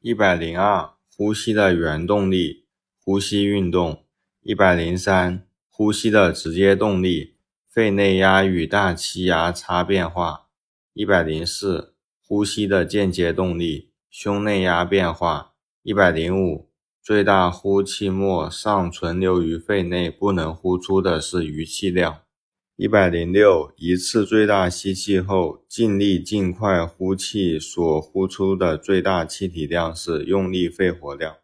[0.00, 2.66] 一百零二，呼吸的原动力，
[3.02, 4.04] 呼吸运动。
[4.42, 7.34] 一百零三，呼吸的直接动力，
[7.68, 10.46] 肺内压与大气压差变化。
[10.92, 15.54] 一百零四，呼吸的间接动力，胸内压变化。
[15.82, 16.70] 一百零五，
[17.02, 22.20] 最大呼气末尚存留于肺内不能呼出的是余气量。
[22.80, 31.38] 一百零六，一次最大吸气后，尽力尽快呼气所呼出的最大气体量是用力肺活量。